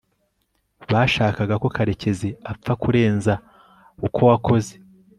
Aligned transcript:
bashakaga 0.91 1.55
ko 1.61 1.67
karekezi 1.75 2.29
apfa 2.51 2.71
kurenza 2.81 3.33
uko 4.05 4.19
wakoze 4.29 4.73